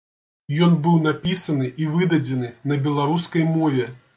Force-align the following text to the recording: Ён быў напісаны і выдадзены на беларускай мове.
Ён 0.67 0.71
быў 0.87 0.95
напісаны 1.07 1.69
і 1.83 1.91
выдадзены 1.99 2.53
на 2.73 2.81
беларускай 2.89 3.49
мове. 3.57 3.91